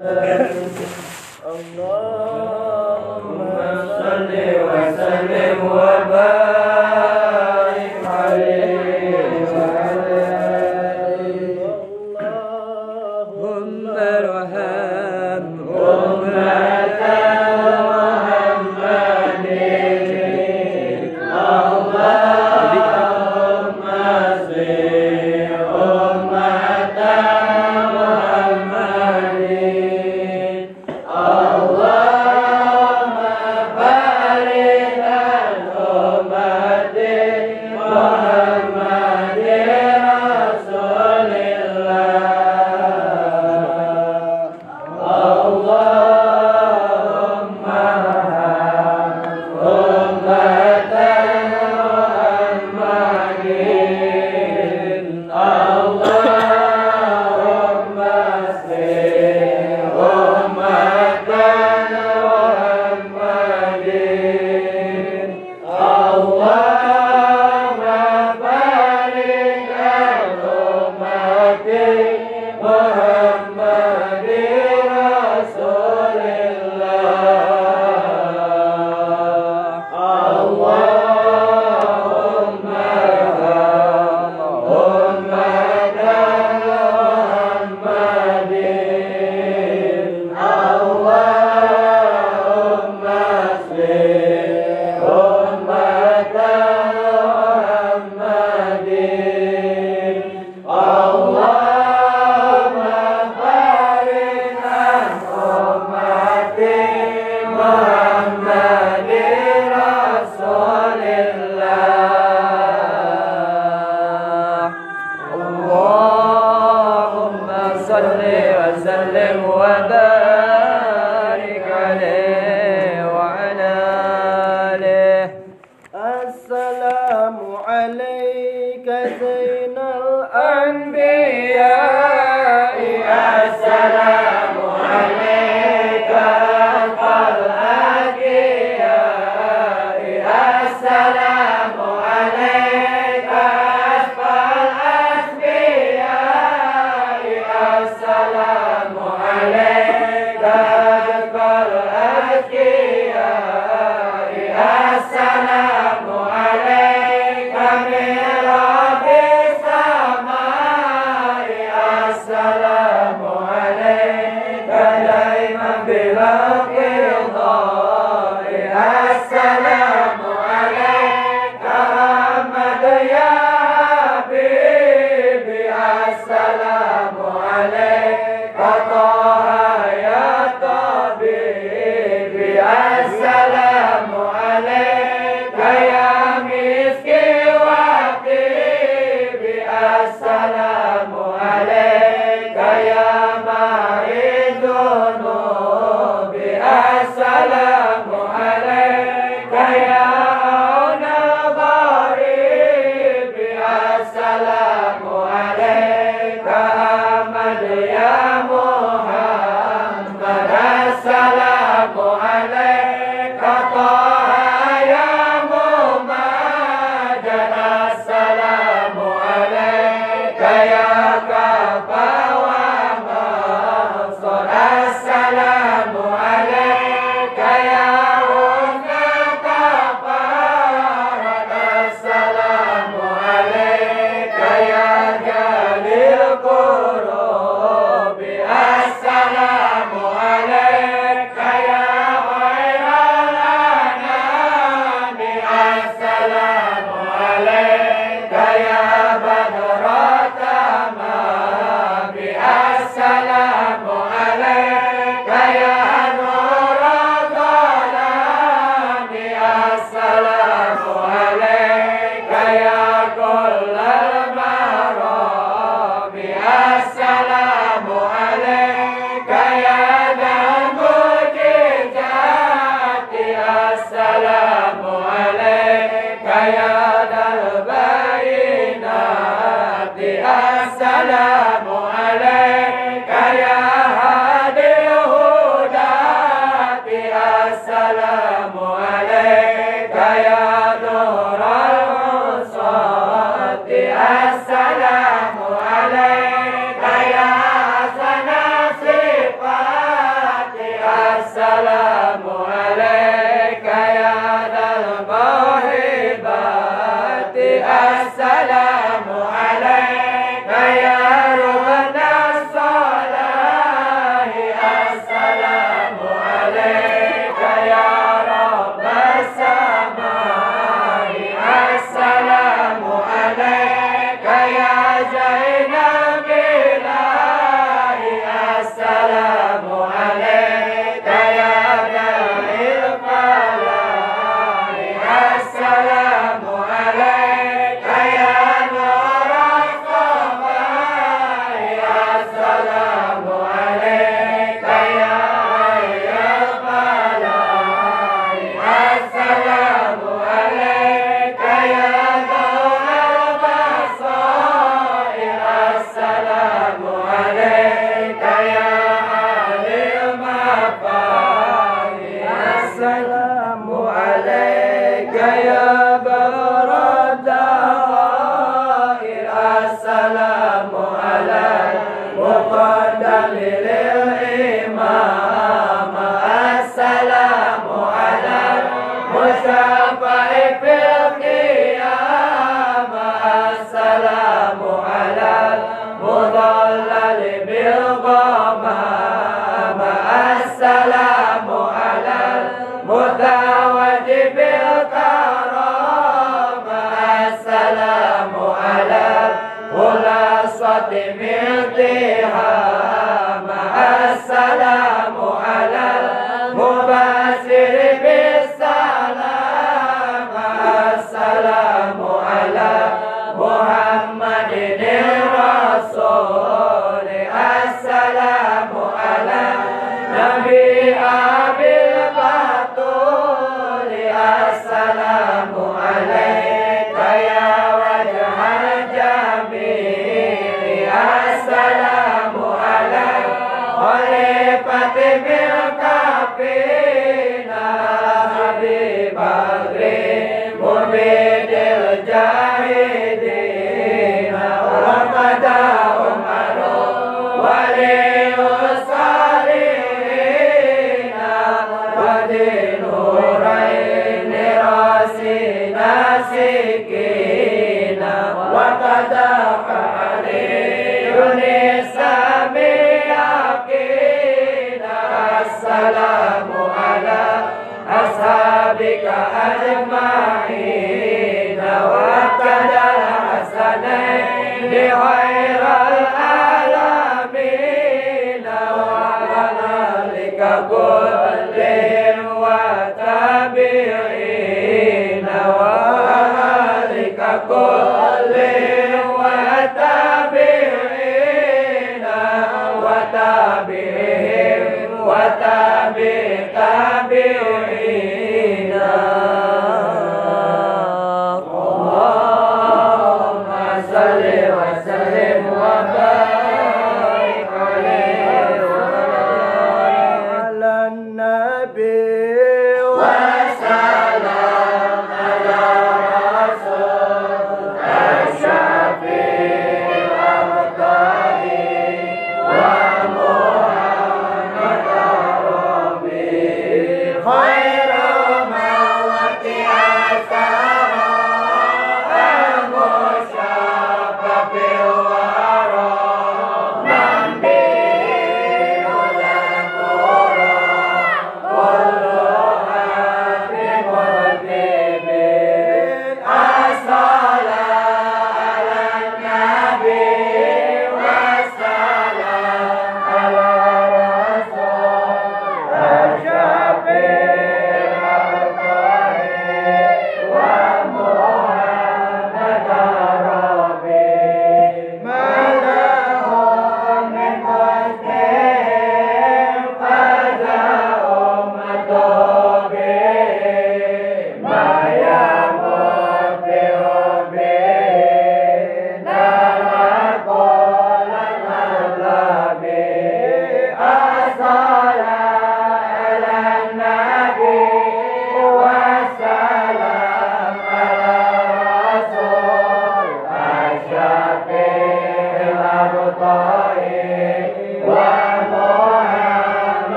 Allahumma 0.00 1.60
salli 4.00 4.56
wa 4.64 4.88
sallim 4.96 5.60
wa 5.60 5.99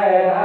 è 0.00 0.37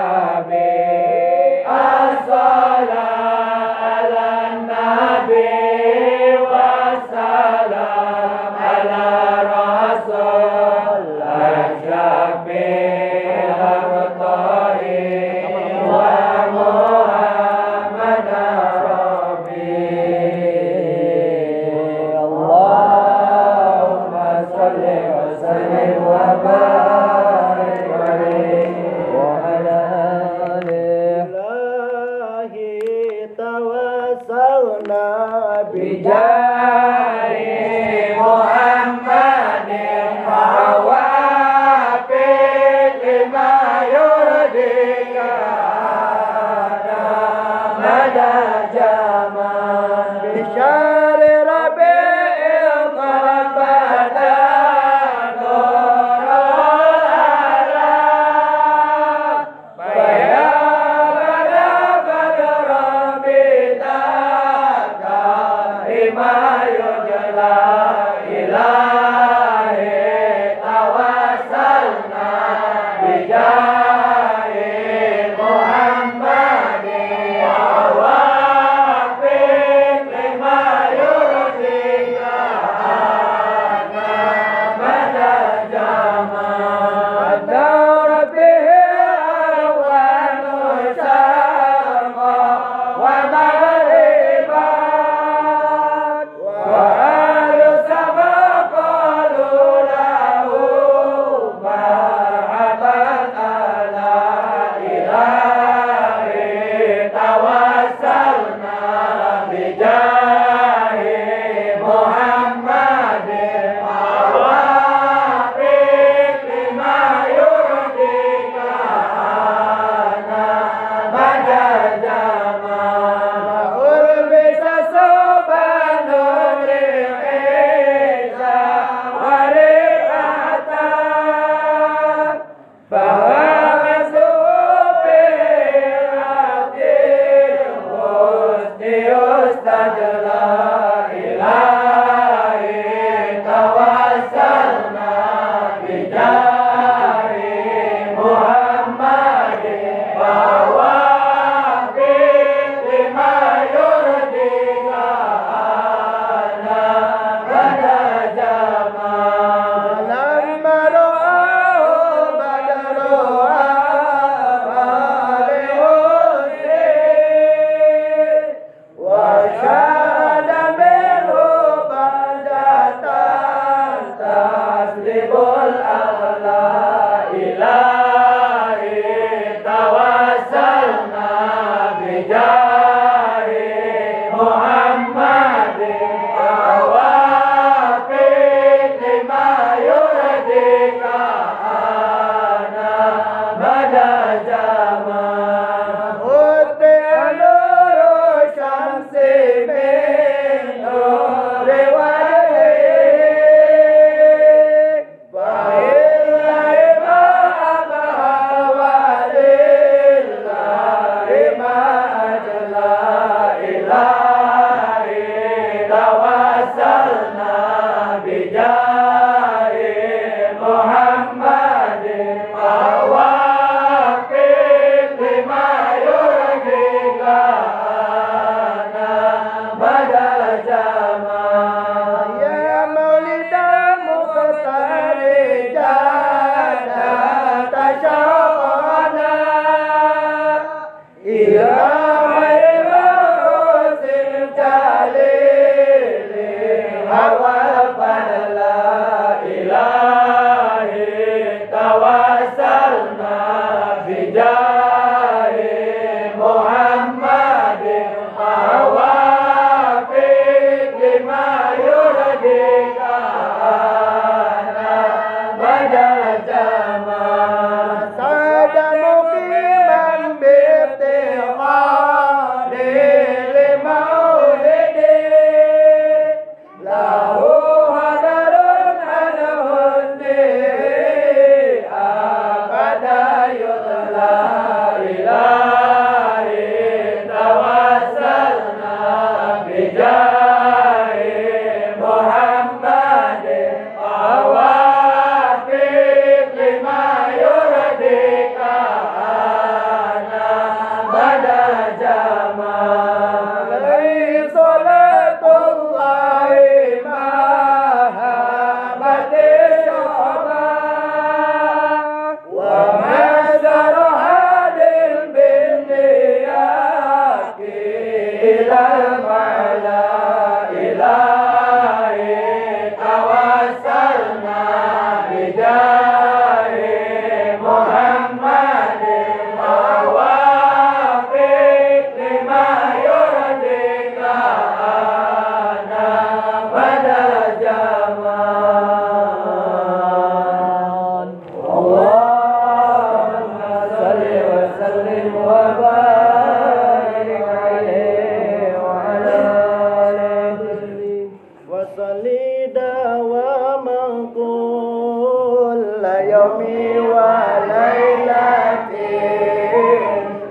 يومي 356.33 356.99
وليلتي 356.99 358.33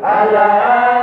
على 0.03 1.02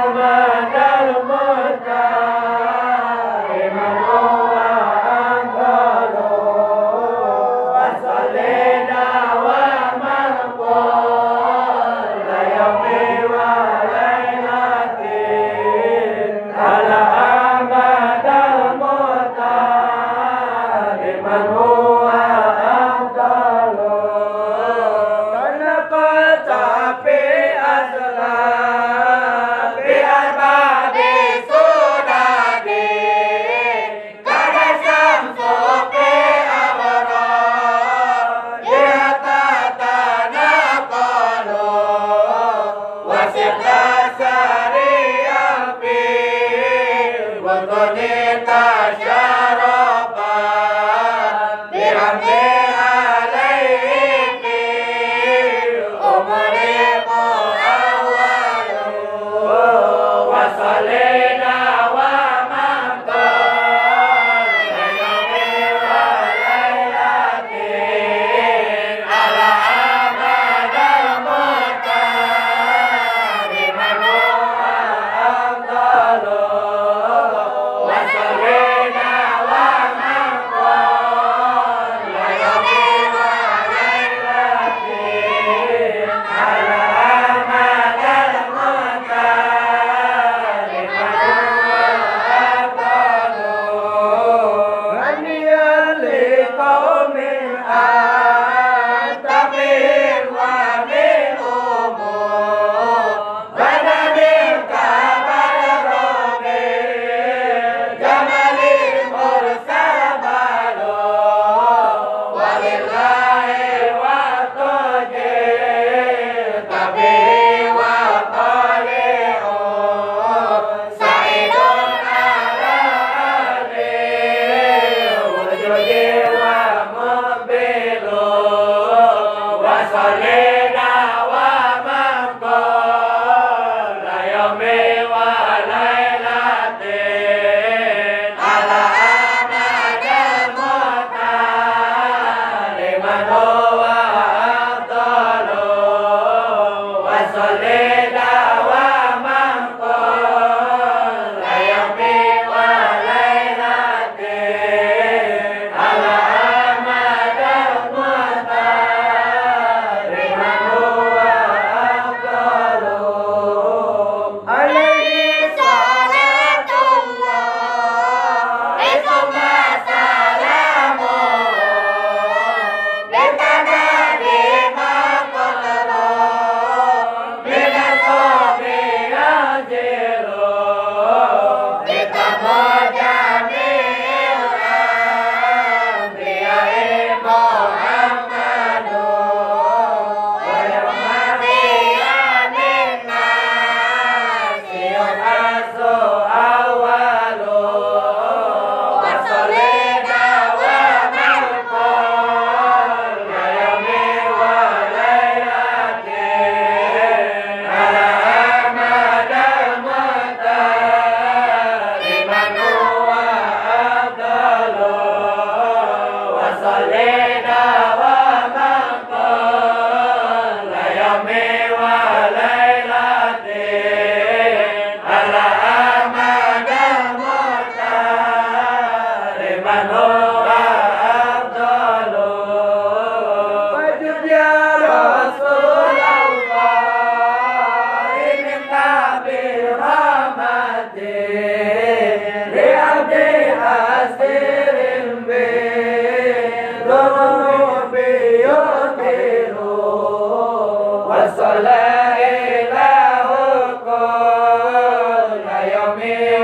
Amém. 255.60 256.20
meu. 256.20 256.39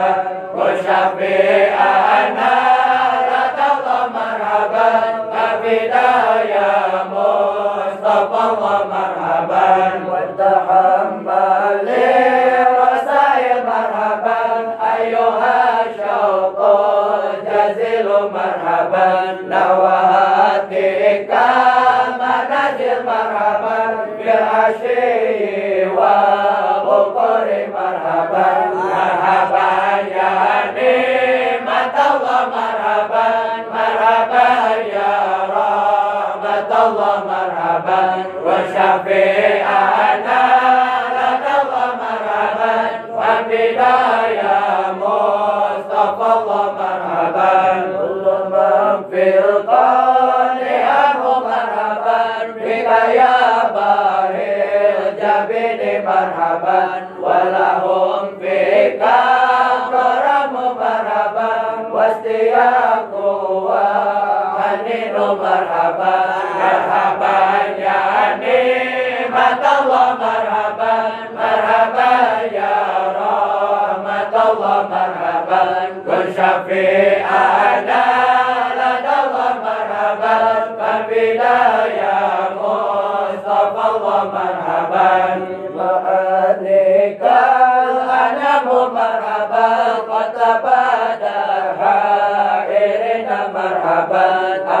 Rosh 0.00 0.86
Hashanah. 0.86 2.49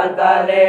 ತಲೆ 0.08 0.64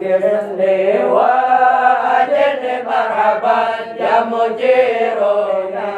Gesen 0.00 0.56
dewa 0.56 1.28
ajene 2.16 2.74
marhaban 2.88 4.00
ya 4.00 4.24
mujiro 4.24 5.68
ya 5.68 5.92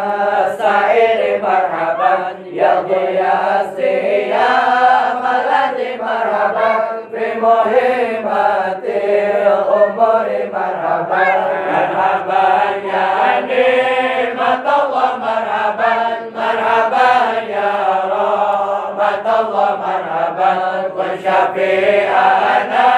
saire 0.58 1.38
marhaban 1.38 2.42
ya 2.50 2.82
goyase 2.82 3.94
ya 4.34 4.50
malade 5.22 5.90
marhaban 6.02 7.06
primohe 7.14 8.18
mate 8.26 9.06
umore 9.70 10.40
marhaban 10.50 11.38
marhaban 11.70 12.74
ya 12.82 13.06
nimat 13.46 14.66
Allah 14.66 15.10
marhaban 15.22 16.18
marhaban 16.34 17.46
ya 17.46 17.70
rahmat 18.10 19.22
Allah 19.30 19.70
marhaban 19.78 20.90
wa 20.90 21.06
syafi'ana 21.22 22.91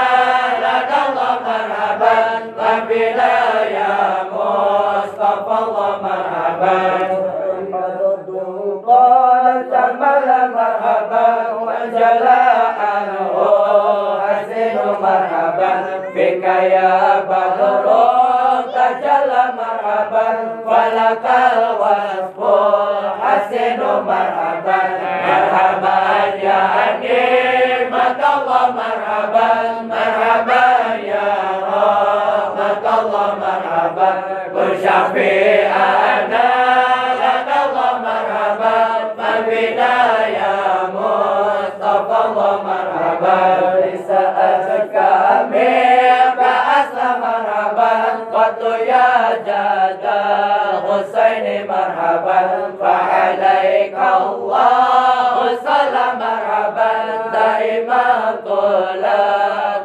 مرحبا 52.14 52.42
فعليك 52.80 53.94
الله 53.94 55.38
صلى 55.66 56.06
مرحبا. 56.22 56.92
دائما 57.32 58.04
طول 58.46 59.04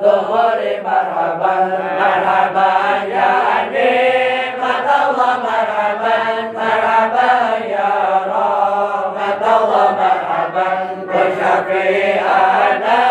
ظهور 0.04 0.60
مرحبا. 0.86 1.56
مرحبا 2.00 2.72
يا 3.16 3.34
نعمة 3.74 4.88
الله 5.10 5.32
مرحبا. 5.50 6.18
مرحبا 6.54 7.32
يا 7.76 7.94
رحمة 8.34 9.44
الله 9.58 9.88
مرحبا. 10.04 10.70
وشفيعنا 11.14 13.02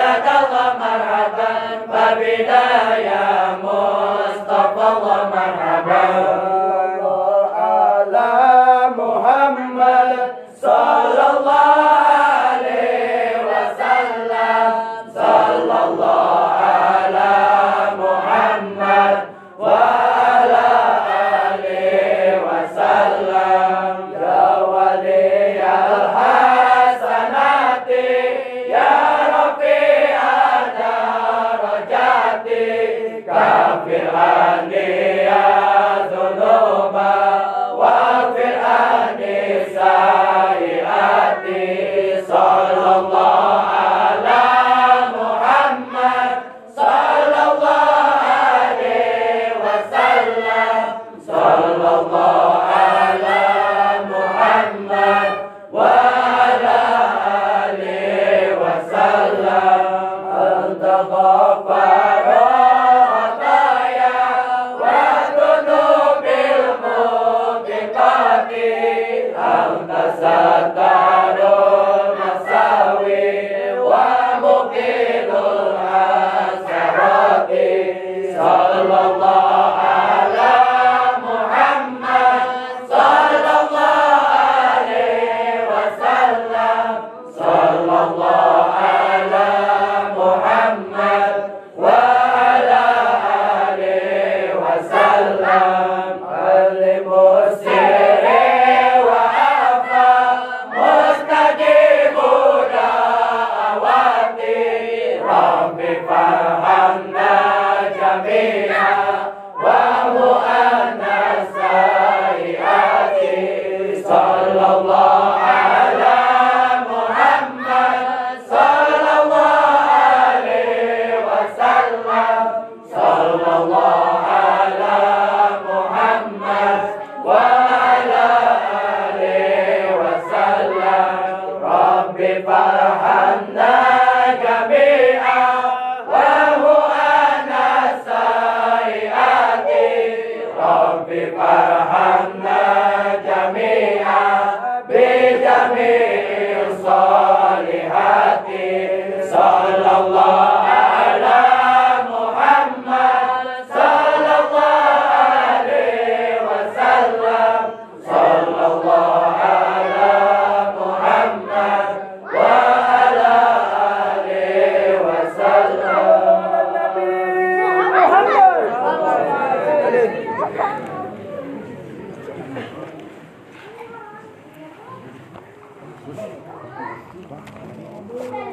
لدى 0.00 0.34
الله 0.40 0.68
مرحبا. 0.84 1.52
فبداية 1.92 3.25